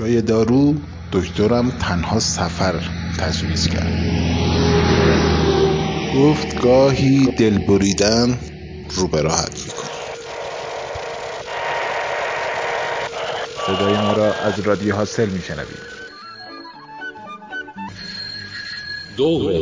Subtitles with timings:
[0.00, 0.74] جای دارو
[1.12, 2.74] دکترم تنها سفر
[3.18, 3.92] تجویز کرد.
[6.16, 8.38] گفت گاهی دل بریدن
[8.96, 9.90] رو به راحت می‌کنه.
[13.66, 15.78] صدای ما را از رادیو حاصل میشنوید.
[19.16, 19.52] دور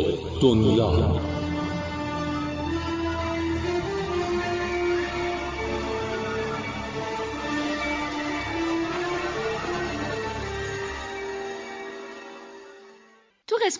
[0.42, 1.37] دنیا.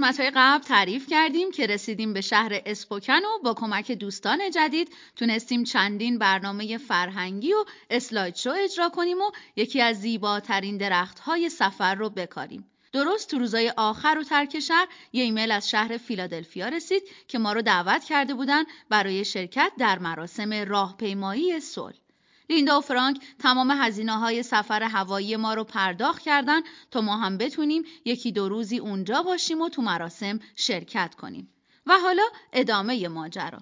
[0.09, 4.93] قسمت های قبل تعریف کردیم که رسیدیم به شهر اسپوکن و با کمک دوستان جدید
[5.17, 11.49] تونستیم چندین برنامه فرهنگی و اسلاید شو اجرا کنیم و یکی از زیباترین درخت های
[11.49, 12.67] سفر رو بکاریم.
[12.93, 17.53] درست تو روزای آخر و ترک شهر یه ایمیل از شهر فیلادلفیا رسید که ما
[17.53, 22.08] رو دعوت کرده بودن برای شرکت در مراسم راهپیمایی صلح.
[22.51, 26.61] لیندا و فرانک تمام هزینه های سفر هوایی ما رو پرداخت کردن
[26.91, 31.49] تا ما هم بتونیم یکی دو روزی اونجا باشیم و تو مراسم شرکت کنیم.
[31.87, 33.59] و حالا ادامه ماجرا.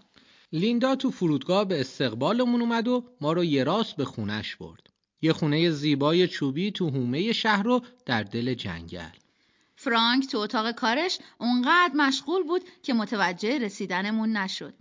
[0.52, 4.90] لیندا تو فرودگاه به استقبالمون اومد و ما رو یه راست به خونش برد.
[5.22, 9.10] یه خونه زیبای چوبی تو حومه شهر رو در دل جنگل.
[9.76, 14.74] فرانک تو اتاق کارش اونقدر مشغول بود که متوجه رسیدنمون نشد.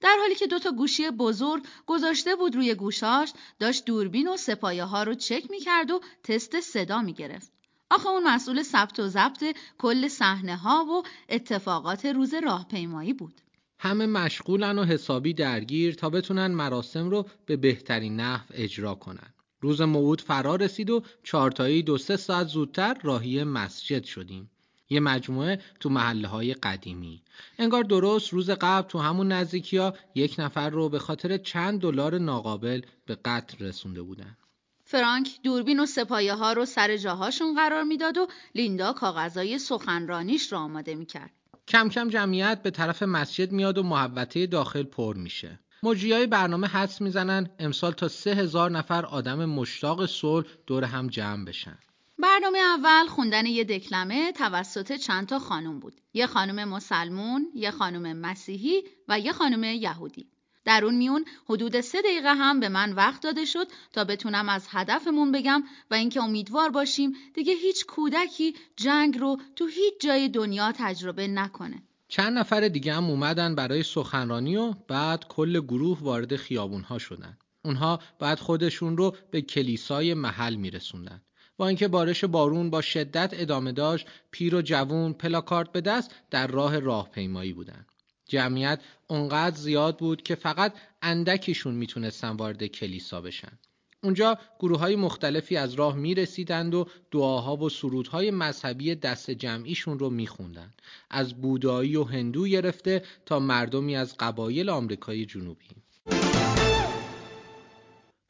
[0.00, 5.02] در حالی که دوتا گوشی بزرگ گذاشته بود روی گوشاش داشت دوربین و سپایه ها
[5.02, 7.52] رو چک می‌کرد و تست صدا می‌گرفت.
[7.90, 9.44] آخه اون مسئول ثبت و ضبط
[9.78, 13.40] کل صحنه ها و اتفاقات روز راهپیمایی بود.
[13.78, 19.34] همه مشغولن و حسابی درگیر تا بتونن مراسم رو به بهترین نحو اجرا کنن.
[19.60, 24.50] روز موعود فرا رسید و چارتایی دو سه ساعت زودتر راهی مسجد شدیم.
[24.90, 27.22] یه مجموعه تو محله های قدیمی.
[27.58, 32.18] انگار درست روز قبل تو همون نزدیکی ها یک نفر رو به خاطر چند دلار
[32.18, 34.36] ناقابل به قتل رسونده بودن.
[34.84, 40.58] فرانک دوربین و سپایه ها رو سر جاهاشون قرار می‌داد و لیندا کاغذای سخنرانیش رو
[40.58, 41.30] آماده می‌کرد.
[41.68, 45.58] کم کم جمعیت به طرف مسجد میاد و محوطه داخل پر میشه.
[45.82, 51.44] مجریای برنامه حدس می‌زنن امسال تا سه هزار نفر آدم مشتاق صلح دور هم جمع
[51.44, 51.78] بشن.
[52.18, 56.00] برنامه اول خوندن یه دکلمه توسط چند تا خانم بود.
[56.14, 60.26] یه خانم مسلمون، یه خانم مسیحی و یه خانم یهودی.
[60.64, 64.66] در اون میون حدود سه دقیقه هم به من وقت داده شد تا بتونم از
[64.70, 70.72] هدفمون بگم و اینکه امیدوار باشیم دیگه هیچ کودکی جنگ رو تو هیچ جای دنیا
[70.72, 71.82] تجربه نکنه.
[72.08, 77.38] چند نفر دیگه هم اومدن برای سخنرانی و بعد کل گروه وارد خیابون ها شدن.
[77.64, 81.22] اونها بعد خودشون رو به کلیسای محل میرسوندن.
[81.56, 86.46] با اینکه بارش بارون با شدت ادامه داشت پیر و جوون پلاکارد به دست در
[86.46, 87.86] راه راهپیمایی بودند
[88.28, 93.58] جمعیت اونقدر زیاد بود که فقط اندکیشون می‌تونستن وارد کلیسا بشن
[94.02, 99.98] اونجا گروه های مختلفی از راه می رسیدند و دعاها و سرودهای مذهبی دست جمعیشون
[99.98, 100.74] رو می خوندن.
[101.10, 105.85] از بودایی و هندو گرفته تا مردمی از قبایل آمریکای جنوبی.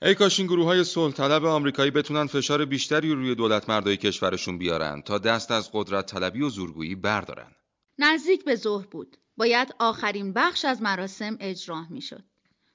[0.02, 4.58] ای کاش این گروه های صلح طلب آمریکایی بتونن فشار بیشتری روی دولت مردای کشورشون
[4.58, 7.52] بیارن تا دست از قدرت طلبی و زورگویی بردارن.
[7.98, 9.16] نزدیک به ظهر بود.
[9.36, 12.24] باید آخرین بخش از مراسم اجرا می‌شد.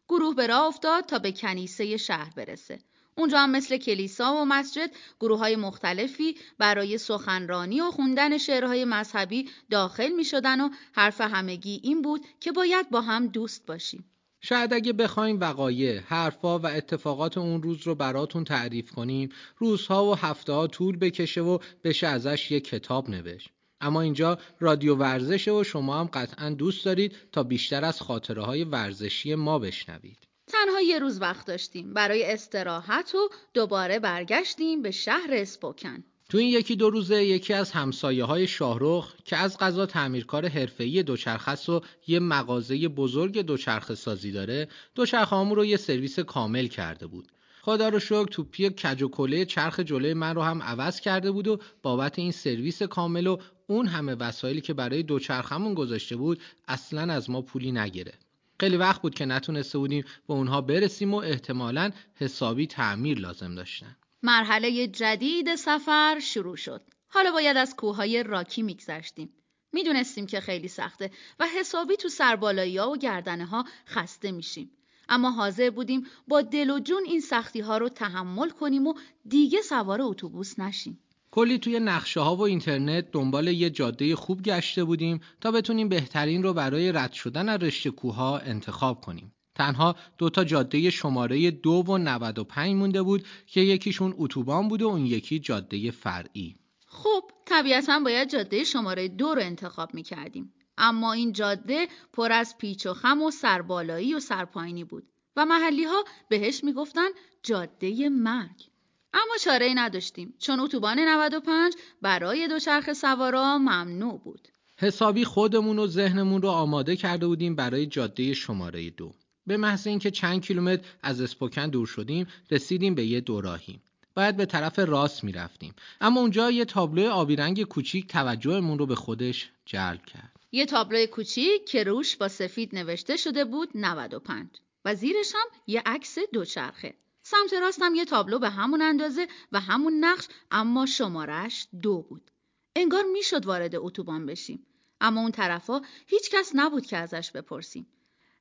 [0.10, 2.80] گروه به راه افتاد تا به کنیسه شهر برسه.
[3.18, 9.50] اونجا هم مثل کلیسا و مسجد گروه های مختلفی برای سخنرانی و خوندن شعرهای مذهبی
[9.70, 14.12] داخل می شدن و حرف همگی این بود که باید با هم دوست باشیم.
[14.42, 20.16] شاید اگه بخوایم وقایع، حرفا و اتفاقات اون روز رو براتون تعریف کنیم روزها و
[20.16, 23.50] هفته ها طول بکشه و بشه ازش یک کتاب نوشت.
[23.82, 28.64] اما اینجا رادیو ورزشه و شما هم قطعا دوست دارید تا بیشتر از خاطره های
[28.64, 30.18] ورزشی ما بشنوید.
[30.48, 36.04] تنها یه روز وقت داشتیم برای استراحت و دوباره برگشتیم به شهر اسپوکن.
[36.32, 41.04] تو این یکی دو روزه یکی از همسایه های شاهرخ که از غذا تعمیرکار حرفه‌ای
[41.04, 47.28] دوچرخه و یه مغازه بزرگ دوچرخه سازی داره دوچرخه رو یه سرویس کامل کرده بود.
[47.62, 51.48] خدا رو شکر توپی کج و کله چرخ جلوی من رو هم عوض کرده بود
[51.48, 53.38] و بابت این سرویس کامل و
[53.68, 58.14] اون همه وسایلی که برای دوچرخمون گذاشته بود اصلا از ما پولی نگیره
[58.60, 63.96] خیلی وقت بود که نتونسته بودیم به اونها برسیم و احتمالا حسابی تعمیر لازم داشتن.
[64.24, 66.82] مرحله جدید سفر شروع شد.
[67.08, 69.30] حالا باید از کوههای راکی میگذشتیم.
[69.74, 74.72] می‌دونستیم که خیلی سخته و حسابی تو سربالایی ها و گردنه ها خسته میشیم.
[75.10, 78.94] اما حاضر بودیم با دل و جون این سختی ها رو تحمل کنیم و
[79.30, 81.00] دیگه سوار اتوبوس نشیم.
[81.32, 86.44] کلی توی نقشه ها و اینترنت دنبال یه جاده خوب گشته بودیم تا بتونیم بهترین
[86.44, 89.34] رو برای رد شدن از رشته کوه انتخاب کنیم.
[89.56, 94.88] تنها دو تا جاده شماره دو و 95 مونده بود که یکیشون اتوبان بود و
[94.88, 96.56] اون یکی جاده فرعی.
[96.88, 100.54] خب طبیعتا باید جاده شماره دو رو انتخاب می کردیم.
[100.78, 105.04] اما این جاده پر از پیچ و خم و سربالایی و سرپایینی بود
[105.36, 107.10] و محلی ها بهش می‌گفتن
[107.44, 108.70] جاده مرگ.
[109.14, 114.48] اما چاره ای نداشتیم چون اتوبان 95 برای دوچرخه سوارا ممنوع بود.
[114.78, 119.12] حسابی خودمون و ذهنمون رو آماده کرده بودیم برای جاده شماره دو.
[119.52, 123.80] به محض اینکه چند کیلومتر از اسپوکن دور شدیم رسیدیم به یه دوراهی.
[124.16, 128.96] باید به طرف راست می‌رفتیم اما اونجا یه تابلو آبی رنگ کوچیک توجهمون رو به
[128.96, 130.32] خودش جلب کرد.
[130.52, 134.48] یه تابلو کوچیک که روش با سفید نوشته شده بود 95
[134.86, 136.94] و زیرش هم یه عکس دوچرخه.
[137.24, 142.32] سمت راستم یه تابلو به همون اندازه و همون نقش اما شمارش دو بود.
[142.76, 144.66] انگار می‌شد وارد اتوبان بشیم.
[145.02, 147.88] اما اون طرفا هیچ کس نبود که ازش بپرسیم.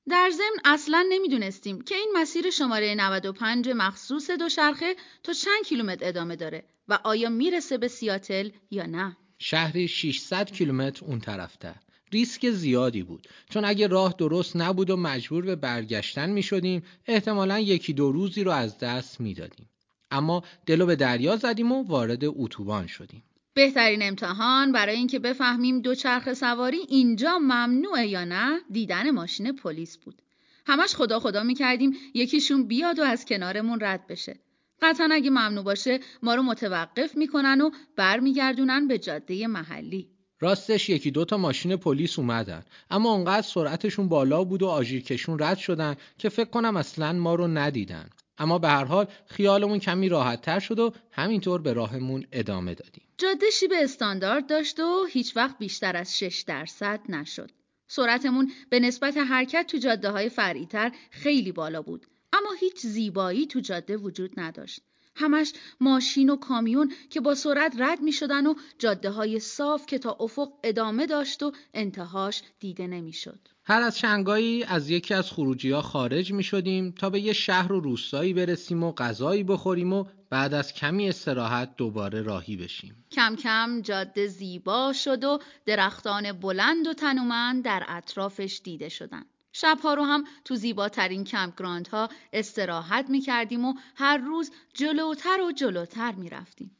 [0.09, 6.37] در ضمن اصلا نمی‌دونستیم که این مسیر شماره 95 مخصوص دوچرخه تا چند کیلومتر ادامه
[6.37, 9.17] داره و آیا می‌رسه به سیاتل یا نه.
[9.39, 11.75] شهری 600 کیلومتر اون طرفته.
[12.13, 17.59] ریسک زیادی بود چون اگه راه درست نبود و مجبور به برگشتن می شدیم احتمالا
[17.59, 19.69] یکی دو روزی رو از دست می دادیم.
[20.11, 23.23] اما دلو به دریا زدیم و وارد اتوبان شدیم.
[23.55, 30.23] بهترین امتحان برای اینکه بفهمیم دوچرخه سواری اینجا ممنوعه یا نه دیدن ماشین پلیس بود.
[30.67, 34.39] همش خدا خدا می کردیم یکیشون بیاد و از کنارمون رد بشه.
[34.83, 40.09] قطعا اگه ممنوع باشه ما رو متوقف می‌کنن و برمیگردونن به جاده محلی.
[40.41, 45.59] راستش یکی دو تا ماشین پلیس اومدن اما اونقدر سرعتشون بالا بود و آژیرکشون رد
[45.59, 50.43] شدن که فکر کنم اصلا ما رو ندیدن اما به هر حال خیالمون کمی راحت
[50.43, 53.03] تر شد و همینطور به راهمون ادامه دادیم.
[53.19, 57.51] جاده شیب استاندارد داشت و هیچ وقت بیشتر از 6 درصد نشد.
[57.87, 63.61] سرعتمون به نسبت حرکت تو جاده های فرعیتر خیلی بالا بود اما هیچ زیبایی تو
[63.61, 64.81] جاده وجود نداشت.
[65.15, 69.99] همش ماشین و کامیون که با سرعت رد می شدن و جاده های صاف که
[69.99, 73.39] تا افق ادامه داشت و انتهاش دیده نمی شد.
[73.65, 77.73] هر از شنگایی از یکی از خروجی ها خارج می شدیم تا به یه شهر
[77.73, 83.05] و روستایی برسیم و غذایی بخوریم و بعد از کمی استراحت دوباره راهی بشیم.
[83.11, 89.27] کم کم جاده زیبا شد و درختان بلند و تنومند در اطرافش دیده شدند.
[89.61, 95.53] شبها رو هم تو زیباترین کمپ ها استراحت می کردیم و هر روز جلوتر و
[95.53, 96.77] جلوتر می رفتیم.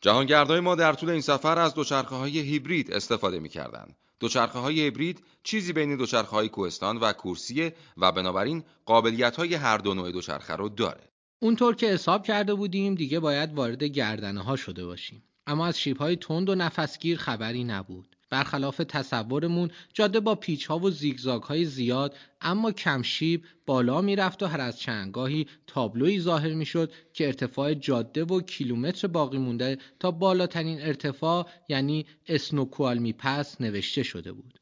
[0.00, 3.86] جهانگردهای ما در طول این سفر از دوچرخه های هیبرید استفاده می کردن.
[4.20, 9.78] دوچرخه های هیبرید چیزی بین دوچرخه های کوهستان و کورسیه و بنابراین قابلیت های هر
[9.78, 11.10] دو نوع دوچرخه رو داره.
[11.38, 15.22] اونطور که حساب کرده بودیم دیگه باید وارد گردنه ها شده باشیم.
[15.46, 18.15] اما از شیب های تند و نفسگیر خبری نبود.
[18.36, 24.46] برخلاف تصورمون جاده با پیچ ها و زیگزاگ های زیاد اما کمشیب بالا می‌رفت و
[24.46, 30.80] هر از چندگاهی تابلوی ظاهر می‌شد که ارتفاع جاده و کیلومتر باقی مونده تا بالاترین
[30.80, 34.58] ارتفاع یعنی اسنوکوالمی پس نوشته شده بود.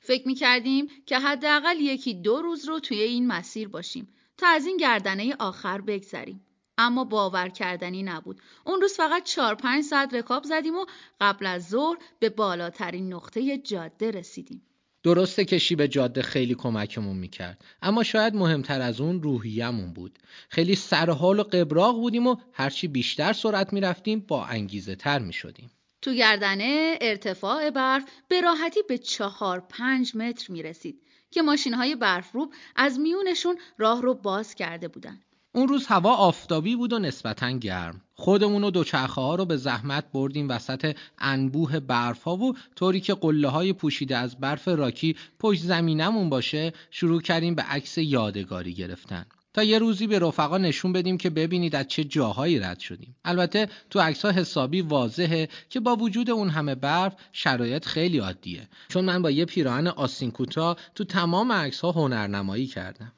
[0.00, 4.66] فکر می کردیم که حداقل یکی دو روز رو توی این مسیر باشیم تا از
[4.66, 6.40] این گردنه آخر بگذریم.
[6.78, 8.40] اما باور کردنی نبود.
[8.64, 10.84] اون روز فقط 4 5 ساعت رکاب زدیم و
[11.20, 14.62] قبل از ظهر به بالاترین نقطه جاده رسیدیم.
[15.02, 20.74] درسته که به جاده خیلی کمکمون می‌کرد اما شاید مهمتر از اون روحیمون بود خیلی
[20.74, 25.70] سرحال و قبراق بودیم و هرچی بیشتر سرعت می‌رفتیم با انگیزه تر می‌شدیم
[26.02, 32.32] تو گردنه ارتفاع برف به راحتی به چهار پنج متر می‌رسید که ماشین های برف
[32.32, 35.20] روب از میونشون راه رو باز کرده بودن
[35.54, 38.00] اون روز هوا آفتابی بود و نسبتا گرم.
[38.14, 43.14] خودمون و دوچرخه ها رو به زحمت بردیم وسط انبوه برف ها و طوری که
[43.14, 49.26] قله های پوشیده از برف راکی پشت زمینمون باشه شروع کردیم به عکس یادگاری گرفتن.
[49.54, 53.16] تا یه روزی به رفقا نشون بدیم که ببینید از چه جاهایی رد شدیم.
[53.24, 58.68] البته تو عکس حسابی واضحه که با وجود اون همه برف شرایط خیلی عادیه.
[58.88, 63.12] چون من با یه پیراهن آستین کوتاه تو تمام عکس ها هنرنمایی کردم.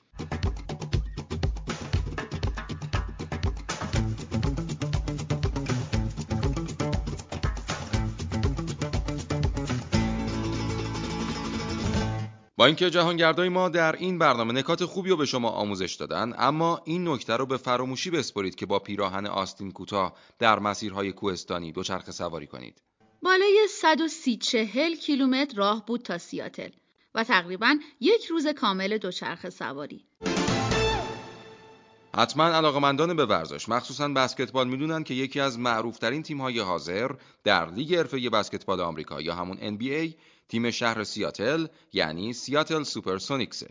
[12.65, 16.81] با اینکه جهانگردای ما در این برنامه نکات خوبی رو به شما آموزش دادن اما
[16.85, 22.13] این نکته رو به فراموشی بسپرید که با پیراهن آستین کوتاه در مسیرهای کوهستانی دوچرخه
[22.13, 22.83] سواری کنید.
[23.23, 26.69] بالای 130 چهل کیلومتر راه بود تا سیاتل
[27.15, 30.05] و تقریبا یک روز کامل دوچرخه سواری.
[32.17, 37.11] حتما علاقمندان به ورزش مخصوصا بسکتبال می‌دونن که یکی از معروفترین تیم‌های حاضر
[37.45, 40.15] در لیگ حرفه‌ای بسکتبال آمریکا یا همون NBA
[40.49, 43.71] تیم شهر سیاتل یعنی سیاتل سوپرسونیکسه.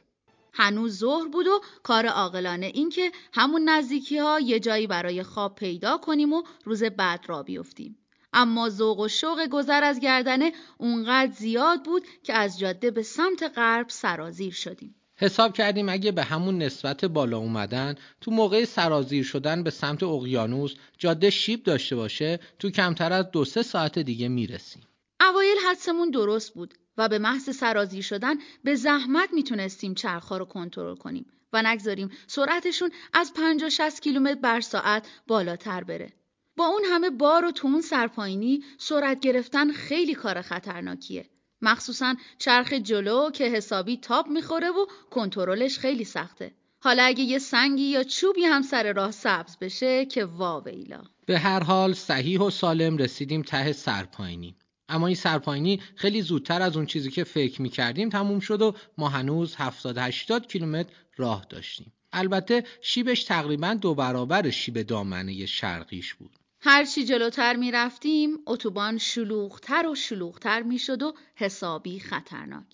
[0.53, 5.56] هنوز ظهر بود و کار عاقلانه این که همون نزدیکی ها یه جایی برای خواب
[5.56, 7.98] پیدا کنیم و روز بعد را بیفتیم.
[8.34, 13.51] اما ذوق و شوق گذر از گردنه اونقدر زیاد بود که از جاده به سمت
[13.56, 14.96] غرب سرازیر شدیم.
[15.15, 20.75] حساب کردیم اگه به همون نسبت بالا اومدن تو موقع سرازیر شدن به سمت اقیانوس
[20.98, 24.84] جاده شیب داشته باشه تو کمتر از دو سه ساعت دیگه می‌رسیم.
[25.30, 30.96] اوایل حدسمون درست بود و به محض سرازیر شدن به زحمت می‌تونستیم چرخها رو کنترل
[30.96, 36.13] کنیم و نگذاریم سرعتشون از 50 60 کیلومتر بر ساعت بالاتر بره.
[36.58, 41.30] با اون همه بار و تو اون سرپایینی سرعت گرفتن خیلی کار خطرناکیه.
[41.62, 46.51] مخصوصا چرخ جلو که حسابی تاب می‌خوره و کنترلش خیلی سخته.
[46.80, 51.03] حالا اگه یه سنگی یا چوبی هم سر راه سبز بشه که واویلا.
[51.25, 54.56] به هر حال صحیح و سالم رسیدیم ته سرپایینی.
[54.90, 59.10] اما این سرپایینی خیلی زودتر از اون چیزی که فکر می‌کردیم تموم شد و ما
[59.10, 61.94] هنوز 70-80 کیلومتر راه داشتیم.
[62.13, 66.32] البته شیبش تقریبا دو برابر شیب دامنه شرقیش بود.
[66.62, 72.66] هرچی جلوتر می رفتیم اتوبان شلوغتر و شلوغتر می شد و حسابی خطرناک.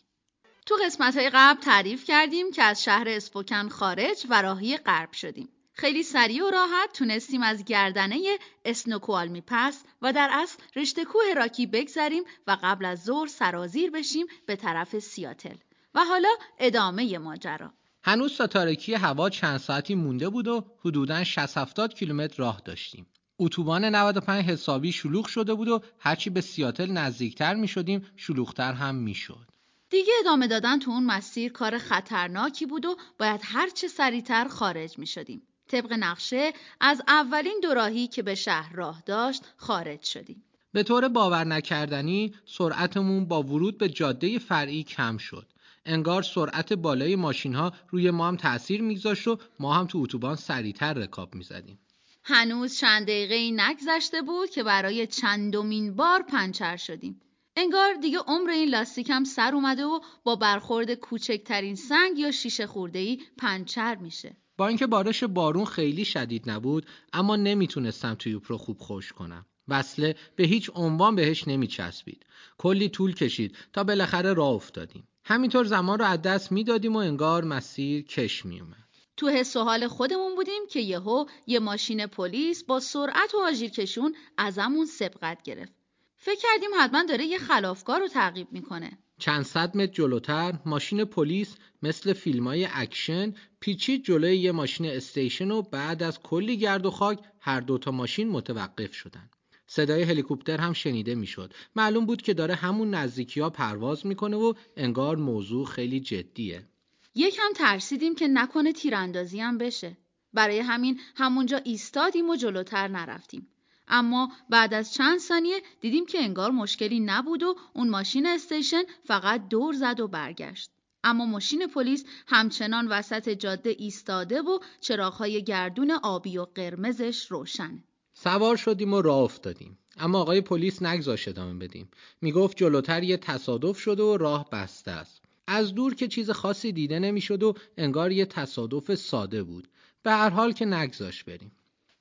[0.66, 5.50] تو قسمت های قبل تعریف کردیم که از شهر اسپوکن خارج و راهی غرب شدیم.
[5.80, 11.68] خیلی سریع و راحت تونستیم از گردنه اسنوکوالمی پس و در اصل رشته کوه راکی
[11.68, 15.56] بگذریم و قبل از ظهر سرازیر بشیم به طرف سیاتل.
[15.96, 17.74] و حالا ادامه ماجرا.
[18.04, 23.08] هنوز تا تاریکی هوا چند ساعتی مونده بود و حدوداً 60 کیلومتر راه داشتیم.
[23.40, 28.96] اتوبان 95 حسابی شلوغ شده بود و هرچی به سیاتل نزدیکتر می شدیم شلوغتر هم
[28.96, 29.48] می شد.
[29.90, 35.08] دیگه ادامه دادن تو اون مسیر کار خطرناکی بود و باید هرچه سریعتر خارج می
[35.08, 35.42] شدیم.
[35.70, 40.44] طبق نقشه از اولین دوراهی که به شهر راه داشت خارج شدیم.
[40.72, 45.48] به طور باور نکردنی سرعتمون با ورود به جاده فرعی کم شد.
[45.86, 50.36] انگار سرعت بالای ماشین ها روی ما هم تأثیر میگذاشت و ما هم تو اتوبان
[50.36, 51.80] سریعتر رکاب می‌زدیم.
[52.24, 57.22] هنوز چند دقیقه نگذشته بود که برای چندمین بار پنچر شدیم.
[57.56, 62.68] انگار دیگه عمر این لاستیک هم سر اومده و با برخورد کوچکترین سنگ یا شیشه
[62.68, 64.36] خورده‌ای پنچر میشه.
[64.60, 69.46] با اینکه بارش بارون خیلی شدید نبود اما نمی‌تونستم توی رو خوب خوش کنم.
[69.68, 72.26] وصله به هیچ عنوان بهش نمیچسبید.
[72.58, 75.08] کلی طول کشید تا بالاخره راه افتادیم.
[75.26, 78.88] همینطور زمان رو از دست می‌دادیم و انگار مسیر کش میومد.
[79.18, 84.16] تو حس و حال خودمون بودیم که یهو یه ماشین پلیس با سرعت و آژیرکشون
[84.38, 85.74] ازمون سبقت گرفت.
[86.18, 88.98] فکر کردیم حتما داره یه خلافکار رو تعقیب می‌کنه.
[89.20, 95.52] چند صد متر جلوتر ماشین پلیس مثل فیلم های اکشن پیچید جلوی یه ماشین استیشن
[95.52, 99.30] و بعد از کلی گرد و خاک هر دوتا ماشین متوقف شدن.
[99.68, 101.54] صدای هلیکوپتر هم شنیده می‌شد.
[101.76, 106.68] معلوم بود که داره همون نزدیکی ها پرواز می‌کنه و انگار موضوع خیلی جدیه.
[107.16, 109.98] یکم ترسیدیم که نکنه تیراندازی هم بشه.
[110.34, 113.48] برای همین همونجا ایستادیم و جلوتر نرفتیم.
[113.90, 119.48] اما بعد از چند ثانیه دیدیم که انگار مشکلی نبود و اون ماشین استیشن فقط
[119.48, 120.72] دور زد و برگشت.
[121.04, 127.84] اما ماشین پلیس همچنان وسط جاده ایستاده و چراغهای گردون آبی و قرمزش روشنه.
[128.14, 129.78] سوار شدیم و راه افتادیم.
[129.98, 131.90] اما آقای پلیس نگذاشت ادامه بدیم.
[132.22, 135.22] می‌گفت جلوتر یه تصادف شده و راه بسته است.
[135.48, 139.68] از دور که چیز خاصی دیده نمی‌شد و انگار یه تصادف ساده بود.
[140.04, 141.52] به هر حال که نگذاش بریم.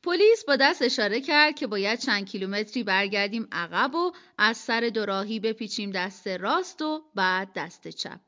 [0.02, 5.40] پلیس با دست اشاره کرد که باید چند کیلومتری برگردیم عقب و از سر دوراهی
[5.40, 8.20] بپیچیم دست راست و بعد دست چپ.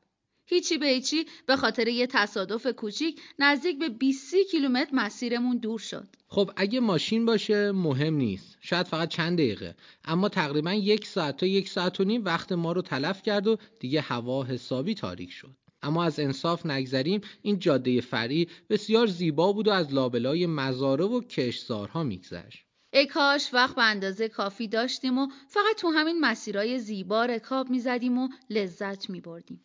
[0.45, 6.07] هیچی به هیچی به خاطر یه تصادف کوچیک نزدیک به 20 کیلومتر مسیرمون دور شد.
[6.27, 8.57] خب اگه ماشین باشه مهم نیست.
[8.61, 9.75] شاید فقط چند دقیقه.
[10.05, 13.57] اما تقریبا یک ساعت تا یک ساعت و نیم وقت ما رو تلف کرد و
[13.79, 15.55] دیگه هوا حسابی تاریک شد.
[15.83, 21.21] اما از انصاف نگذریم این جاده فری بسیار زیبا بود و از لابلای مزاره و
[21.21, 22.65] کشزارها میگذشت.
[22.93, 28.17] ای کاش وقت به اندازه کافی داشتیم و فقط تو همین مسیرهای زیبا رکاب می‌زدیم
[28.17, 29.61] و لذت میبردیم.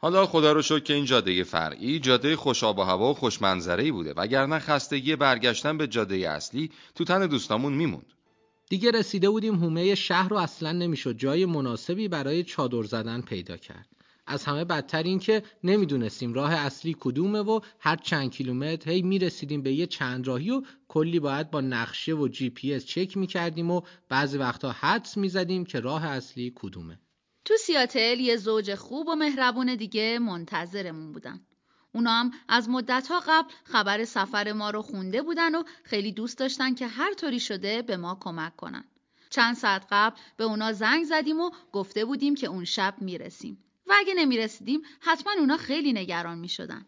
[0.00, 3.42] حالا خدا رو شکر که این جاده فرعی جاده خوش آب و هوا و خوش
[3.42, 8.17] منظره بوده وگرنه خستگی برگشتن به جاده اصلی تو تن دوستامون میموند.
[8.70, 13.86] دیگه رسیده بودیم هومه شهر رو اصلا نمی‌شد جای مناسبی برای چادر زدن پیدا کرد.
[14.26, 19.62] از همه بدتر این که نمی‌دونستیم راه اصلی کدومه و هر چند کیلومتر هی می‌رسیدیم
[19.62, 23.70] به یه چند راهی و کلی باید با نقشه و جی پی اس چک می‌کردیم
[23.70, 26.98] و بعضی وقتا حدس می‌زدیم که راه اصلی کدومه.
[27.44, 31.40] تو سیاتل یه زوج خوب و مهربون دیگه منتظرمون بودن.
[31.92, 36.74] اونا هم از مدتها قبل خبر سفر ما رو خونده بودن و خیلی دوست داشتن
[36.74, 38.84] که هر طوری شده به ما کمک کنن.
[39.30, 43.58] چند ساعت قبل به اونا زنگ زدیم و گفته بودیم که اون شب می‌رسیم.
[43.86, 46.86] و اگه نمی‌رسیدیم حتما اونا خیلی نگران می‌شدن.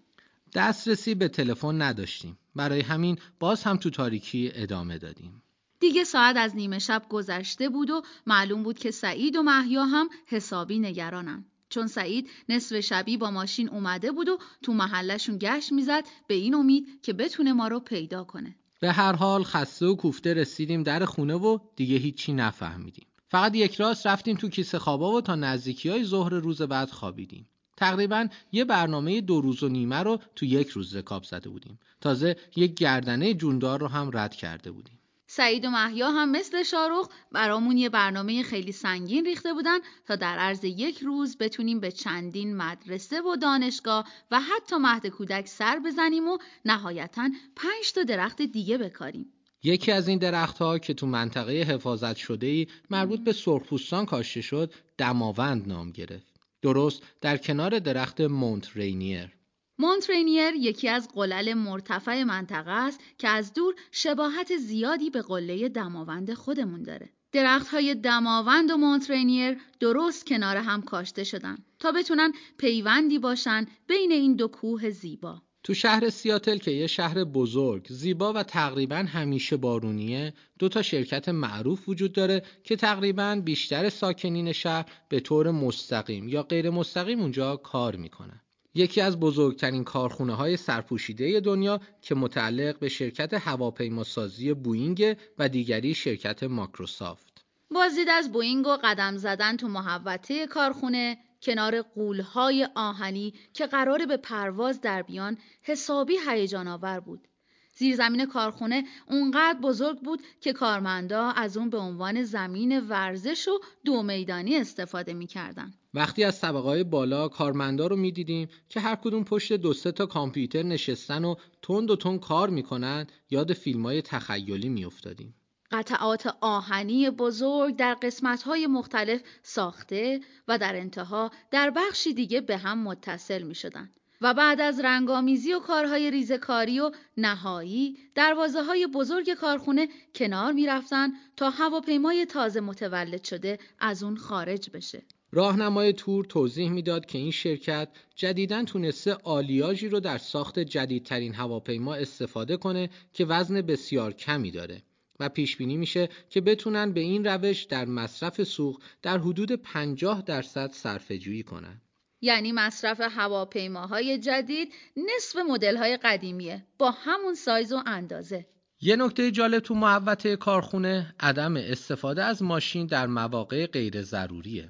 [0.55, 2.39] دسترسی به تلفن نداشتیم.
[2.55, 5.43] برای همین باز هم تو تاریکی ادامه دادیم.
[5.81, 10.09] دیگه ساعت از نیمه شب گذشته بود و معلوم بود که سعید و محیا هم
[10.27, 11.45] حسابی نگرانن.
[11.71, 16.55] چون سعید نصف شبی با ماشین اومده بود و تو محلشون گشت می‌زد به این
[16.55, 18.57] امید که بتونه ما رو پیدا کنه.
[18.81, 23.07] به هر حال خسته و کوفته رسیدیم در خونه و دیگه هیچی نفهمیدیم.
[23.29, 27.49] فقط یک راست رفتیم تو کیسه خوابا و تا نزدیکی های ظهر روز بعد خوابیدیم.
[27.77, 31.79] تقریبا یه برنامه دو روز و نیمه رو تو یک روز رکاب زده بودیم.
[32.01, 35.00] تازه یک گردنه جوندار رو هم رد کرده بودیم.
[35.33, 40.39] سعید و محیا هم مثل شاروخ برامون یه برنامه خیلی سنگین ریخته بودن تا در
[40.39, 46.29] عرض یک روز بتونیم به چندین مدرسه و دانشگاه و حتی مهد کودک سر بزنیم
[46.29, 49.33] و نهایتا پنج تا درخت دیگه بکاریم.
[49.63, 54.75] یکی از این درختها که تو منطقه حفاظت شده ای مربوط به سرخپوستان کاشته شد
[54.99, 56.41] دماوند نام گرفت.
[56.63, 59.40] درست در کنار درخت مونت رینیر.
[59.81, 66.35] مونترینیر یکی از قلل مرتفع منطقه است که از دور شباهت زیادی به قله دماوند
[66.35, 67.11] خودمون داره.
[67.33, 74.13] درخت های دماوند و مونترینیر درست کنار هم کاشته شدن تا بتونن پیوندی باشن بین
[74.13, 75.43] این دو کوه زیبا.
[75.63, 81.29] تو شهر سیاتل که یه شهر بزرگ، زیبا و تقریبا همیشه بارونیه، دو تا شرکت
[81.29, 87.57] معروف وجود داره که تقریبا بیشتر ساکنین شهر به طور مستقیم یا غیر مستقیم اونجا
[87.57, 88.41] کار می‌کنن.
[88.75, 95.95] یکی از بزرگترین کارخونه های سرپوشیده دنیا که متعلق به شرکت هواپیماسازی بوینگ و دیگری
[95.95, 97.45] شرکت ماکروسافت.
[97.71, 104.17] بازدید از بوینگ و قدم زدن تو محوطه کارخونه کنار غولهای آهنی که قراره به
[104.17, 107.29] پرواز در بیان حسابی هیجان آور بود.
[107.77, 114.03] زیرزمین کارخونه اونقدر بزرگ بود که کارمندا از اون به عنوان زمین ورزش و دو
[114.03, 115.75] میدانی استفاده می‌کردن.
[115.95, 121.25] وقتی از طبقه بالا کارمندا رو می‌دیدیم که هر کدوم پشت دو تا کامپیوتر نشستن
[121.25, 125.35] و تند و تند کار می‌کنن یاد فیلم های تخیلی میافتادیم.
[125.71, 132.83] قطعات آهنی بزرگ در قسمت‌های مختلف ساخته و در انتها در بخشی دیگه به هم
[132.83, 133.91] متصل می شدن.
[134.21, 140.67] و بعد از رنگامیزی و کارهای ریزکاری و نهایی دروازه های بزرگ کارخونه کنار می
[140.67, 145.03] رفتن تا هواپیمای تازه متولد شده از اون خارج بشه.
[145.33, 151.95] راهنمای تور توضیح می‌داد که این شرکت جدیداً تونسته آلیاژی رو در ساخت جدیدترین هواپیما
[151.95, 154.83] استفاده کنه که وزن بسیار کمی داره
[155.21, 160.23] و پیش بینی میشه که بتونن به این روش در مصرف سوخت در حدود 50
[160.23, 161.81] درصد صرفه‌جویی کنن.
[162.21, 168.47] یعنی مصرف هواپیماهای جدید نصف مدل‌های قدیمیه با همون سایز و اندازه.
[168.81, 174.69] یه نکته جالب تو محوطه کارخونه عدم استفاده از ماشین در مواقع غیر ضروریه.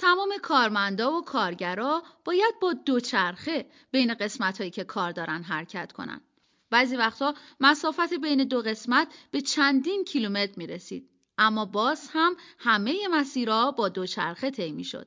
[0.00, 6.20] تمام کارمندا و کارگرا باید با دوچرخه بین قسمت‌هایی که کار دارن حرکت کنن.
[6.70, 11.08] بعضی وقتا مسافت بین دو قسمت به چندین کیلومتر می رسید.
[11.38, 15.06] اما باز هم همه مسیرها با دوچرخه طی می شد.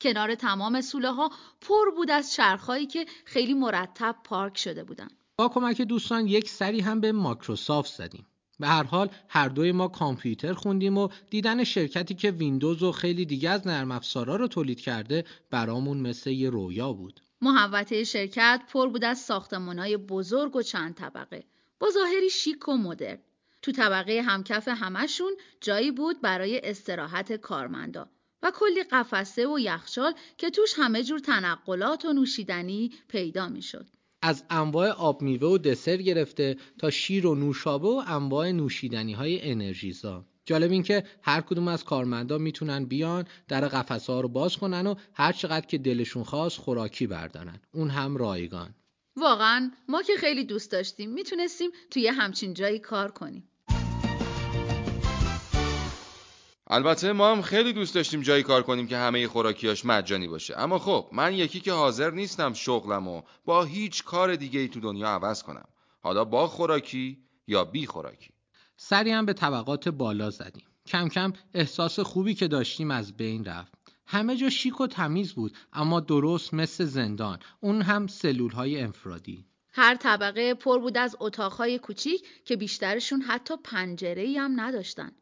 [0.00, 5.08] کنار تمام سوله ها پر بود از چرخهایی که خیلی مرتب پارک شده بودن.
[5.36, 8.26] با کمک دوستان یک سری هم به ماکروسافت زدیم.
[8.60, 13.24] به هر حال هر دوی ما کامپیوتر خوندیم و دیدن شرکتی که ویندوز و خیلی
[13.24, 17.20] دیگه از نرم افزارا رو تولید کرده برامون مثل یه رویا بود.
[17.40, 21.44] محوطه شرکت پر بود از ساختمانهای بزرگ و چند طبقه
[21.78, 23.18] با ظاهری شیک و مدرن.
[23.62, 28.08] تو طبقه همکف همشون جایی بود برای استراحت کارمندا
[28.42, 33.86] و کلی قفسه و یخچال که توش همه جور تنقلات و نوشیدنی پیدا می‌شد.
[34.22, 39.50] از انواع آب میوه و دسر گرفته تا شیر و نوشابه و انواع نوشیدنی های
[39.50, 40.24] انرژیزا.
[40.44, 44.86] جالب این که هر کدوم از کارمندا می‌تونن بیان در قفسه ها رو باز کنن
[44.86, 47.60] و هر چقدر که دلشون خواست خوراکی بردارن.
[47.74, 48.74] اون هم رایگان.
[49.16, 53.48] واقعا ما که خیلی دوست داشتیم می‌تونستیم توی همچین جایی کار کنیم.
[56.74, 60.58] البته ما هم خیلی دوست داشتیم جایی کار کنیم که همه خوراکیاش مجانی باشه.
[60.58, 64.80] اما خب من یکی که حاضر نیستم شغلم و با هیچ کار دیگه ای تو
[64.80, 65.68] دنیا عوض کنم.
[66.00, 68.30] حالا با خوراکی یا بی خوراکی؟
[68.76, 70.64] سری هم به طبقات بالا زدیم.
[70.86, 73.72] کم کم احساس خوبی که داشتیم از بین رفت.
[74.06, 77.38] همه جا شیک و تمیز بود اما درست مثل زندان.
[77.60, 79.44] اون هم سلول های انفرادی.
[79.72, 85.12] هر طبقه پر بود از اتاقهای کوچیک که بیشترشون حتی پنجره هم نداشتن.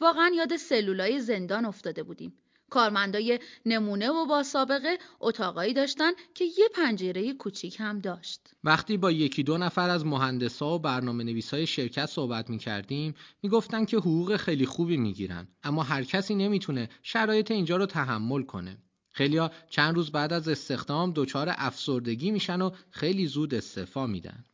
[0.00, 2.32] واقعا یاد سلولای زندان افتاده بودیم
[2.70, 8.40] کارمندای نمونه و با سابقه اتاقایی داشتن که یه پنجره کوچیک هم داشت.
[8.64, 13.48] وقتی با یکی دو نفر از مهندسا و برنامه نویسای شرکت صحبت می کردیم می
[13.48, 18.42] گفتن که حقوق خیلی خوبی می گیرن اما هر کسی نمی‌تونه شرایط اینجا رو تحمل
[18.42, 18.76] کنه.
[19.12, 24.44] خیلیا چند روز بعد از استخدام دچار افسردگی میشن و خیلی زود استعفا میدن.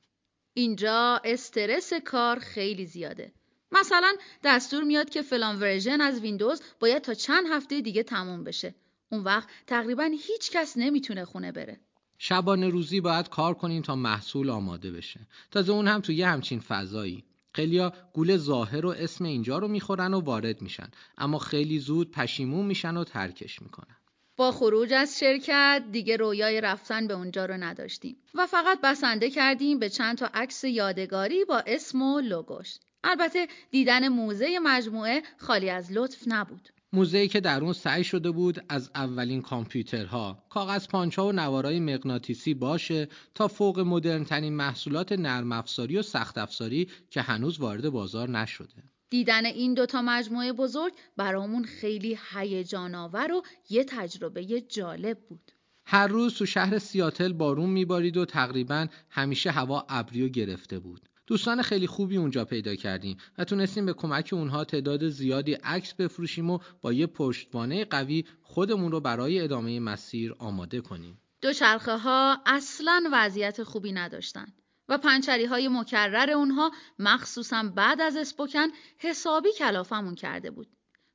[0.54, 3.32] اینجا استرس کار خیلی زیاده.
[3.80, 4.12] مثلا
[4.44, 8.74] دستور میاد که فلان ورژن از ویندوز باید تا چند هفته دیگه تموم بشه.
[9.12, 11.80] اون وقت تقریبا هیچ کس نمی‌تونه خونه بره.
[12.18, 15.20] شبانه روزی باید کار کنیم تا محصول آماده بشه.
[15.50, 17.24] تازه اون هم تو یه همچین فضایی.
[17.54, 22.66] خیلیا گول ظاهر و اسم اینجا رو می‌خورن و وارد میشن اما خیلی زود پشیمون
[22.66, 23.96] میشن و ترکش می‌کنن.
[24.36, 29.78] با خروج از شرکت دیگه رویای رفتن به اونجا رو نداشتیم و فقط بسنده کردیم
[29.78, 32.74] به چند تا عکس یادگاری با اسم و لوگوش.
[33.08, 36.68] البته دیدن موزه مجموعه خالی از لطف نبود.
[36.92, 42.54] موزه‌ای که در اون سعی شده بود از اولین کامپیوترها، کاغذ پانچها و نوارای مغناطیسی
[42.54, 48.82] باشه تا فوق مدرنترین محصولات نرم افزاری و سخت افزاری که هنوز وارد بازار نشده.
[49.10, 55.52] دیدن این دوتا مجموعه بزرگ برامون خیلی هیجان آور و یه تجربه جالب بود.
[55.86, 61.08] هر روز تو شهر سیاتل بارون میبارید و تقریبا همیشه هوا ابری و گرفته بود.
[61.26, 66.50] دوستان خیلی خوبی اونجا پیدا کردیم و تونستیم به کمک اونها تعداد زیادی عکس بفروشیم
[66.50, 71.20] و با یه پشتوانه قوی خودمون رو برای ادامه مسیر آماده کنیم.
[71.40, 74.46] دوچرخه ها اصلا وضعیت خوبی نداشتن
[74.88, 78.66] و پنچری های مکرر اونها مخصوصا بعد از اسپوکن
[78.98, 80.68] حسابی کلافمون کرده بود.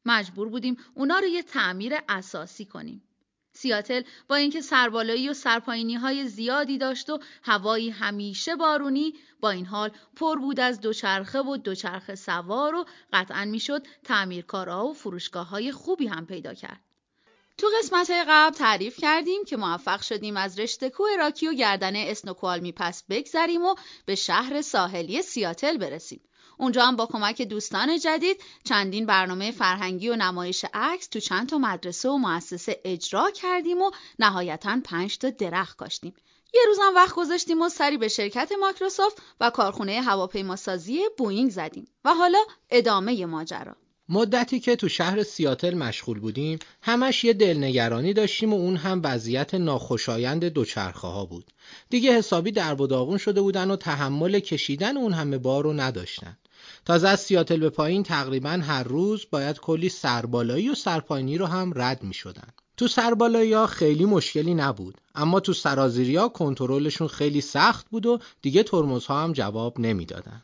[0.05, 3.03] مجبور بودیم اونا رو یه تعمیر اساسی کنیم.
[3.53, 9.65] سیاتل با اینکه سربالایی و سرپایینی های زیادی داشت و هوایی همیشه بارونی با این
[9.65, 15.71] حال پر بود از دوچرخه و دوچرخه سوار و قطعا می‌شد تعمیرکارها و فروشگاه های
[15.71, 16.81] خوبی هم پیدا کرد.
[17.57, 22.71] تو قسمت قبل تعریف کردیم که موفق شدیم از رشته کوه راکی و گردن اسنوکوالمی
[22.71, 26.21] پس بگذریم و به شهر ساحلی سیاتل برسیم.
[26.61, 31.57] اونجا هم با کمک دوستان جدید چندین برنامه فرهنگی و نمایش عکس تو چند تا
[31.57, 36.13] مدرسه و مؤسسه اجرا کردیم و نهایتا پنج تا درخت کاشتیم.
[36.53, 42.13] یه روزم وقت گذاشتیم و سری به شرکت مایکروسافت و کارخونه هواپیماسازی بوینگ زدیم و
[42.13, 43.75] حالا ادامه ماجرا.
[44.09, 49.53] مدتی که تو شهر سیاتل مشغول بودیم همش یه دلنگرانی داشتیم و اون هم وضعیت
[49.53, 51.51] ناخوشایند دوچرخه ها بود
[51.89, 56.37] دیگه حسابی درب و داغون شده بودن و تحمل کشیدن اون همه بار رو نداشتن
[56.85, 61.73] تازه از سیاتل به پایین تقریبا هر روز باید کلی سربالایی و سرپایینی رو هم
[61.75, 62.47] رد می شدن.
[62.77, 68.19] تو سربالایی ها خیلی مشکلی نبود اما تو سرازیری ها کنترلشون خیلی سخت بود و
[68.41, 70.41] دیگه ترمزها هم جواب نمی‌دادن.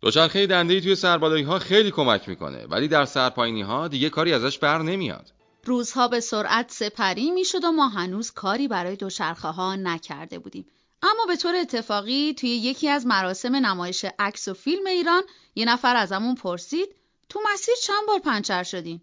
[0.00, 4.58] دوچرخه دنده توی سربالایی ها خیلی کمک می‌کنه ولی در سرپایینی ها دیگه کاری ازش
[4.58, 5.32] بر نمیاد.
[5.64, 10.66] روزها به سرعت سپری می‌شد و ما هنوز کاری برای دوچرخه ها نکرده بودیم.
[11.02, 15.22] اما به طور اتفاقی توی یکی از مراسم نمایش عکس و فیلم ایران
[15.54, 16.88] یه نفر ازمون پرسید
[17.28, 19.00] تو مسیر چند بار پنچر شدین؟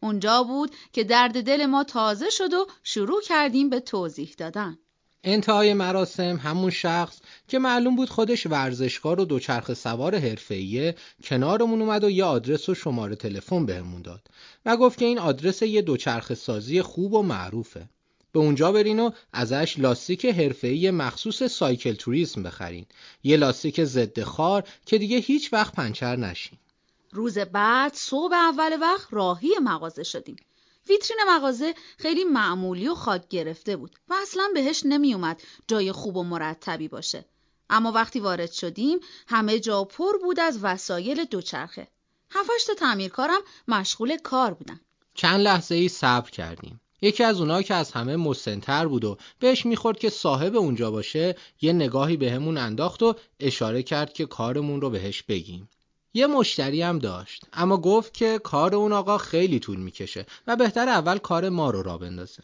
[0.00, 4.78] اونجا بود که درد دل ما تازه شد و شروع کردیم به توضیح دادن.
[5.24, 12.04] انتهای مراسم همون شخص که معلوم بود خودش ورزشکار و دوچرخه سوار حرفه‌ایه کنارمون اومد
[12.04, 14.28] و یه آدرس و شماره تلفن بهمون داد
[14.66, 17.88] و گفت که این آدرس یه دوچرخه سازی خوب و معروفه.
[18.34, 22.86] به اونجا برین و ازش لاستیک حرفه‌ای مخصوص سایکل توریسم بخرین.
[23.22, 26.58] یه لاستیک ضد خار که دیگه هیچ وقت پنچر نشین.
[27.12, 30.36] روز بعد صبح اول وقت راهی مغازه شدیم.
[30.88, 36.16] ویترین مغازه خیلی معمولی و خاک گرفته بود و اصلا بهش نمی اومد جای خوب
[36.16, 37.24] و مرتبی باشه.
[37.70, 41.88] اما وقتی وارد شدیم همه جا پر بود از وسایل دوچرخه.
[42.30, 44.80] هفتش تا تعمیرکارم مشغول کار بودن.
[45.14, 46.80] چند لحظه ای صبر کردیم.
[47.04, 51.36] یکی از اونها که از همه مسنتر بود و بهش می‌خورد که صاحب اونجا باشه
[51.60, 55.68] یه نگاهی بهمون به انداخت و اشاره کرد که کارمون رو بهش بگیم.
[56.14, 60.88] یه مشتری هم داشت اما گفت که کار اون آقا خیلی طول می‌کشه و بهتر
[60.88, 62.42] اول کار ما رو را بندازه.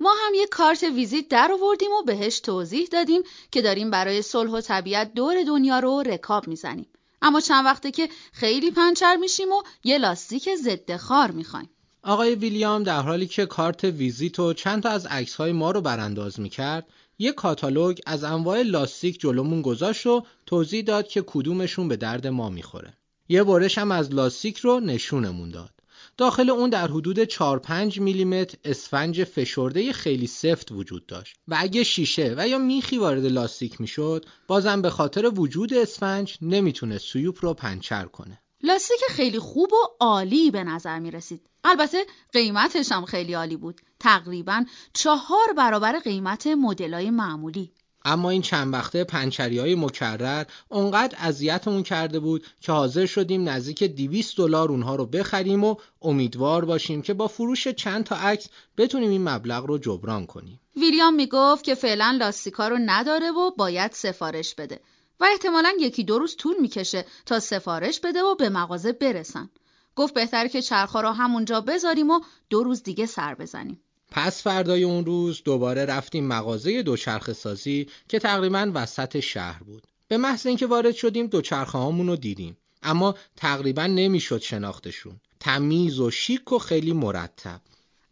[0.00, 4.50] ما هم یه کارت ویزیت در آوردیم و بهش توضیح دادیم که داریم برای صلح
[4.50, 6.86] و طبیعت دور دنیا رو رکاب می‌زنیم.
[7.22, 11.70] اما چند وقته که خیلی پنچر میشیم و یه لاستیک ضد خار می‌خوایم.
[12.06, 15.80] آقای ویلیام در حالی که کارت ویزیت و چند تا از عکس های ما رو
[15.80, 16.86] برانداز می‌کرد
[17.18, 22.48] یه کاتالوگ از انواع لاستیک جلومون گذاشت و توضیح داد که کدومشون به درد ما
[22.48, 22.94] می‌خوره.
[23.28, 25.70] یه برش هم از لاستیک رو نشونمون داد.
[26.16, 31.84] داخل اون در حدود 4 5 میلیمتر اسفنج فشرده خیلی سفت وجود داشت و اگه
[31.84, 37.54] شیشه و یا میخی وارد لاستیک می‌شد بازم به خاطر وجود اسفنج نمی‌تونه تیوپ رو
[37.54, 38.42] پنچر کنه.
[38.62, 41.46] لاستیک خیلی خوب و عالی به نظر می رسید.
[41.64, 43.80] البته قیمتش هم خیلی عالی بود.
[44.00, 47.72] تقریبا چهار برابر قیمت مدلای معمولی.
[48.04, 53.82] اما این چند وقته پنچری های مکرر اونقدر اذیتمون کرده بود که حاضر شدیم نزدیک
[53.82, 59.10] 200 دلار اونها رو بخریم و امیدوار باشیم که با فروش چند تا عکس بتونیم
[59.10, 60.60] این مبلغ رو جبران کنیم.
[60.76, 64.80] ویلیام می‌گفت که فعلا لاستیکا رو نداره و باید سفارش بده
[65.20, 69.50] و احتمالا یکی دو روز طول می‌کشه تا سفارش بده و به مغازه برسن.
[69.96, 73.80] گفت بهتره که چرخها رو همونجا بذاریم و دو روز دیگه سر بزنیم.
[74.10, 79.82] پس فردای اون روز دوباره رفتیم مغازه دوچرخه سازی که تقریبا وسط شهر بود.
[80.08, 82.56] به محض اینکه وارد شدیم دوچرخه هامون رو دیدیم.
[82.82, 85.20] اما تقریبا نمی‌شد شناختشون.
[85.40, 87.60] تمیز و شیک و خیلی مرتب.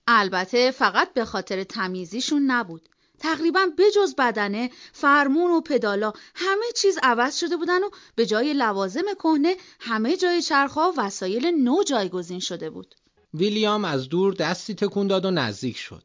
[0.07, 2.89] البته فقط به خاطر تمیزیشون نبود.
[3.25, 9.15] تقریبا بجز بدنه، فرمون و پدالا همه چیز عوض شده بودن و به جای لوازم
[9.19, 12.95] کهنه همه جای چرخها وسایل نو جایگزین شده بود.
[13.35, 16.03] ویلیام از دور دستی تکون داد و نزدیک شد.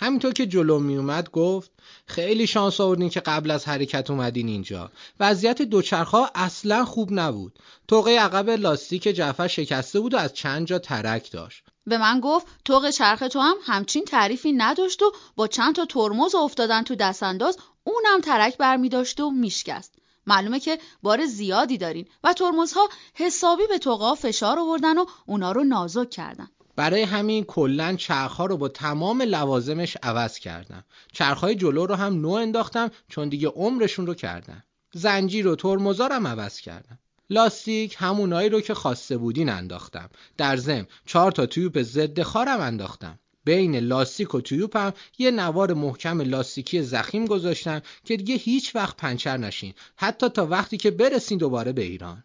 [0.00, 1.70] همینطور که جلو می اومد گفت
[2.06, 4.90] خیلی شانس آوردین که قبل از حرکت اومدین اینجا.
[5.20, 7.58] وضعیت دوچرخها اصلا خوب نبود.
[7.88, 11.64] توقه عقب لاستیک جعفر شکسته بود و از چند جا ترک داشت.
[11.86, 16.34] به من گفت توق چرخ تو هم همچین تعریفی نداشت و با چند تا ترمز
[16.34, 19.94] افتادن تو دست انداز اونم ترک برمی داشت و میشکست.
[20.26, 25.64] معلومه که بار زیادی دارین و ترمزها حسابی به توقا فشار آوردن و اونا رو
[25.64, 26.48] نازک کردن.
[26.76, 30.84] برای همین کلا چرخها رو با تمام لوازمش عوض کردم.
[31.12, 34.64] چرخهای جلو رو هم نو انداختم چون دیگه عمرشون رو کردم.
[34.94, 36.98] زنجیر و ترمزارم عوض کردم.
[37.30, 40.10] لاستیک همونایی رو که خواسته بودین انداختم.
[40.36, 43.18] در ضمن چهار تا تیوب ضد خارم انداختم.
[43.44, 49.36] بین لاستیک و تیوب یه نوار محکم لاستیکی زخیم گذاشتم که دیگه هیچ وقت پنچر
[49.36, 52.24] نشین حتی تا وقتی که برسین دوباره به ایران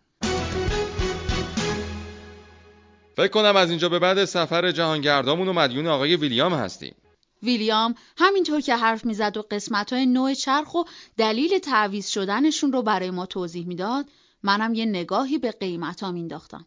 [3.16, 6.96] فکر کنم از اینجا به بعد سفر جهانگردامون و مدیون آقای ویلیام هستیم
[7.44, 10.84] ویلیام همینطور که حرف می‌زد و قسمت های نوع چرخ و
[11.18, 14.06] دلیل تعویز شدنشون رو برای ما توضیح می‌داد
[14.48, 16.66] منم یه نگاهی به قیمت ها مینداختم.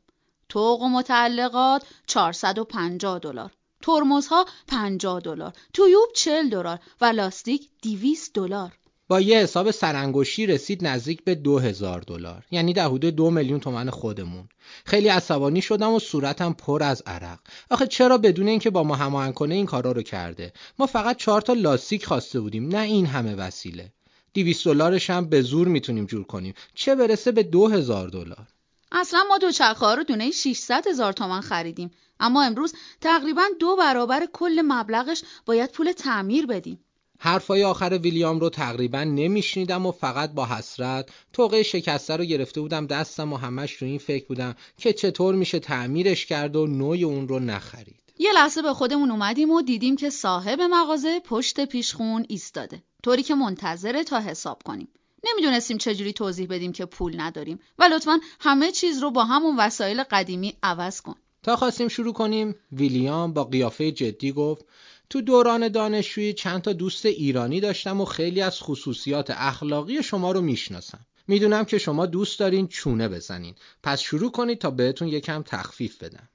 [0.49, 3.51] توق و متعلقات 450 دلار.
[3.83, 5.53] ترمزها 50 دلار.
[5.73, 6.79] تویوب 40 دلار.
[7.01, 8.73] و لاستیک 200 دلار.
[9.09, 12.45] با یه حساب سرانگشتی رسید نزدیک به 2000 دلار.
[12.51, 14.49] یعنی در حدود دو میلیون تومن خودمون.
[14.85, 17.39] خیلی عصبانی شدم و صورتم پر از عرق.
[17.71, 21.41] آخه چرا بدون اینکه با ما هماهنگ کنه این کارا رو کرده؟ ما فقط چهار
[21.41, 22.69] تا لاستیک خواسته بودیم.
[22.69, 23.93] نه این همه وسیله.
[24.35, 26.55] 200 دلارش هم به زور می‌تونیم جور کنیم.
[26.75, 28.47] چه برسه به 2000 دلار.
[28.93, 31.91] اصلا ما دوچرخه ها رو دونه 600 هزار تومن خریدیم.
[32.21, 36.85] اما امروز تقریبا دو برابر کل مبلغش باید پول تعمیر بدیم.
[37.23, 42.87] حرفای آخر ویلیام رو تقریبا نمیشنیدم و فقط با حسرت توقع شکسته رو گرفته بودم
[42.87, 47.29] دستم و همش رو این فکر بودم که چطور میشه تعمیرش کرد و نوع اون
[47.29, 48.01] رو نخرید.
[48.19, 52.83] یه لحظه به خودمون اومدیم و دیدیم که صاحب مغازه پشت پیشخون ایستاده.
[53.03, 54.89] طوری که منتظره تا حساب کنیم.
[55.25, 57.61] نمی‌دونستیم چجوری توضیح بدیم که پول نداریم.
[57.79, 61.15] و لطفا همه چیز رو با همون وسایل قدیمی عوض کن.
[61.43, 64.65] تا خواستیم شروع کنیم ویلیام با قیافه جدی گفت
[65.11, 70.41] تو دوران دانشجویی چند تا دوست ایرانی داشتم و خیلی از خصوصیات اخلاقی شما رو
[70.41, 71.07] می‌شناسم.
[71.29, 73.55] می‌دونم که شما دوست دارین چونه بزنین.
[73.83, 76.29] پس شروع کنید تا بهتون یکم تخفیف بدم.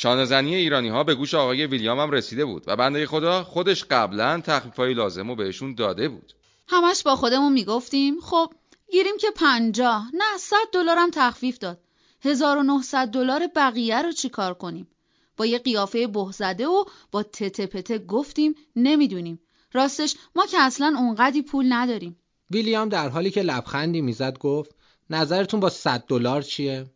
[0.00, 4.40] شانهزنی ایرانی ها به گوش آقای ویلیام هم رسیده بود و بنده خدا خودش قبلا
[4.40, 6.32] تخفیفای لازم رو بهشون داده بود.
[6.68, 8.52] همش با خودمون می‌گفتیم خب
[8.90, 11.80] گیریم که پنجاه نه صد دلارم تخفیف داد.
[12.22, 14.88] 1900 دلار بقیه رو چیکار کنیم؟
[15.36, 19.40] با یه قیافه بهزده و با تته پته گفتیم نمی‌دونیم.
[19.72, 22.16] راستش ما که اصلا اونقدی پول نداریم.
[22.50, 24.74] ویلیام در حالی که لبخندی می‌زد گفت
[25.10, 26.86] نظرتون با 100 دلار چیه؟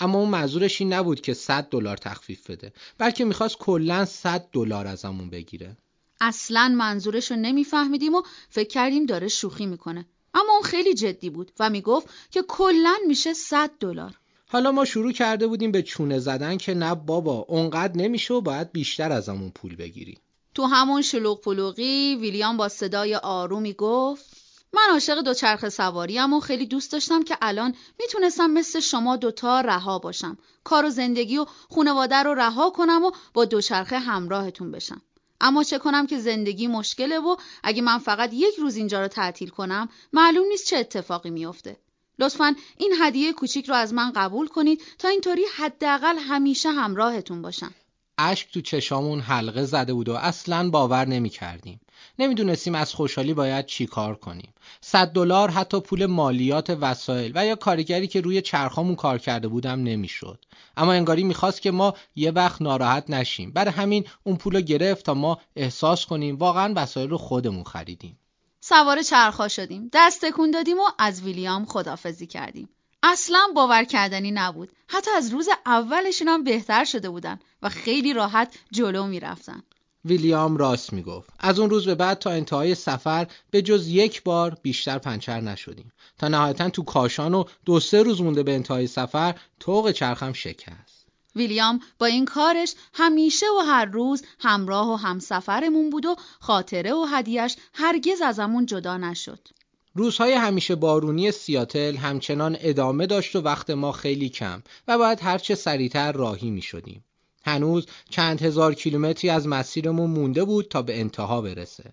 [0.00, 4.86] اما اون منظورش این نبود که 100 دلار تخفیف بده بلکه می‌خواست کلا 100 دلار
[4.86, 5.76] ازمون بگیره.
[6.20, 10.06] اصلا منظورش رو نمیفهمیدیم و فکر کردیم داره شوخی می‌کنه.
[10.34, 14.14] اما اون خیلی جدی بود و می‌گفت که کلا میشه 100 دلار.
[14.46, 18.72] حالا ما شروع کرده بودیم به چونه زدن که نه بابا اونقدر نمیشه و باید
[18.72, 20.18] بیشتر ازمون پول بگیری.
[20.54, 24.29] تو همون شلوغ پلوغی ویلیام با صدای آرومی گفت
[24.72, 29.98] من عاشق دوچرخه سواریم و خیلی دوست داشتم که الان می‌تونستم مثل شما دوتا رها
[29.98, 30.38] باشم.
[30.64, 35.02] کار و زندگی و خونواده رو رها کنم و با دوچرخه همراهتون بشم.
[35.40, 39.48] اما چه کنم که زندگی مشکله و اگه من فقط یک روز اینجا رو تعطیل
[39.48, 41.76] کنم معلوم نیست چه اتفاقی میافته.
[42.18, 47.74] لطفا این هدیه کوچیک رو از من قبول کنید تا اینطوری حداقل همیشه همراهتون باشم.
[48.18, 51.80] اشک تو چشامون حلقه زده بود و اصلا باور نمی کردیم.
[52.20, 54.54] نمی‌دونستیم از خوشحالی باید چی کار کنیم.
[54.80, 59.82] 100 دلار حتی پول مالیات وسایل و یا کارگری که روی چرخامون کار کرده بودم
[59.82, 60.44] نمی‌شد.
[60.76, 63.50] اما انگاری می‌خواست که ما یه وقت ناراحت نشیم.
[63.50, 68.18] برای همین اون پول گرفت تا ما احساس کنیم واقعا وسایل رو خودمون خریدیم.
[68.60, 69.90] سوار چرخا شدیم.
[69.92, 72.68] دست تکون دادیم و از ویلیام خدافزی کردیم.
[73.02, 74.72] اصلا باور کردنی نبود.
[74.88, 79.62] حتی از روز اولشون هم بهتر شده بودن و خیلی راحت جلو می‌رفتن.
[80.04, 81.30] ویلیام راست می‌گفت.
[81.38, 85.92] از اون روز به بعد تا انتهای سفر به جز یک بار بیشتر پنچر نشدیم.
[86.18, 91.06] تا نهایتا تو کاشان و دو سه روز مونده به انتهای سفر توق چرخم شکست.
[91.36, 97.06] ویلیام با این کارش همیشه و هر روز همراه و همسفرمون بود و خاطره و
[97.10, 99.48] هدیهش هرگز ازمون جدا نشد.
[99.94, 105.54] روزهای همیشه بارونی سیاتل همچنان ادامه داشت و وقت ما خیلی کم و باید هرچه
[105.54, 107.04] سریعتر راهی می شدیم.
[107.44, 111.92] هنوز چند هزار کیلومتری از مسیرمون مونده بود تا به انتها برسه.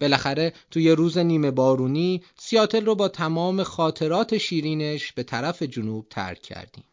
[0.00, 6.42] بالاخره توی روز نیمه بارونی سیاتل رو با تمام خاطرات شیرینش به طرف جنوب ترک
[6.42, 6.84] کردیم.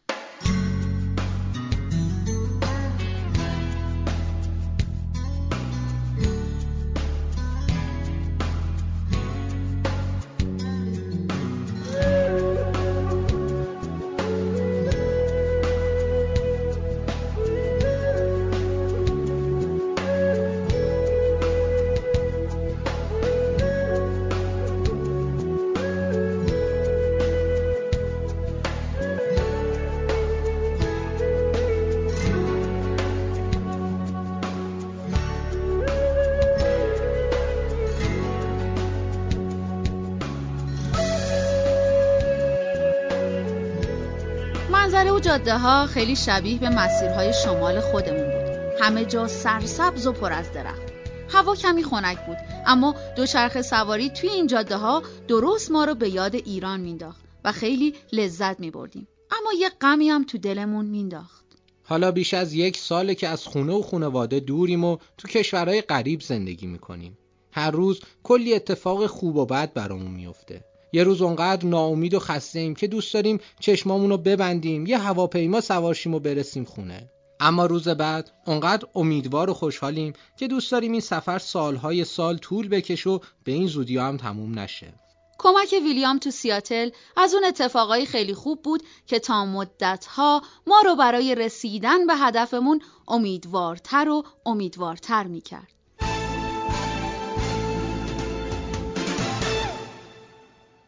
[45.23, 48.81] منظره و جاده ها خیلی شبیه به مسیرهای شمال خودمون بود.
[48.81, 50.93] همه جا سرسبز و پر از درخت.
[51.29, 56.09] هوا کمی خنک بود اما دوچرخه سواری توی این جاده ها درست ما رو به
[56.09, 59.07] یاد ایران مینداخت و خیلی لذت می بردیم.
[59.31, 61.45] اما یه غمی هم تو دلمون مینداخت.
[61.83, 66.21] حالا بیش از یک ساله که از خونه و خانواده دوریم و تو کشورهای غریب
[66.21, 67.17] زندگی می‌کنیم.
[67.51, 70.72] هر روز کلی اتفاق خوب و بد برامون میفته.
[70.93, 75.61] یه روز اونقدر ناامید و خسته ایم که دوست داریم چشمامون رو ببندیم یه هواپیما
[75.61, 81.01] سوارشیم و برسیم خونه اما روز بعد اونقدر امیدوار و خوشحالیم که دوست داریم این
[81.01, 84.93] سفر سالهای سال طول بکش و به این زودی هم تموم نشه
[85.37, 90.95] کمک ویلیام تو سیاتل از اون اتفاقای خیلی خوب بود که تا مدتها ما رو
[90.95, 95.73] برای رسیدن به هدفمون امیدوارتر و امیدوارتر می‌کرد.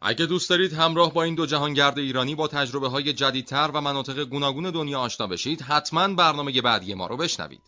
[0.08, 4.24] اگه دوست دارید همراه با این دو جهانگرد ایرانی با تجربه های جدیدتر و مناطق
[4.24, 7.62] گوناگون دنیا آشنا بشید حتما برنامه بعدی ما رو بشنوید.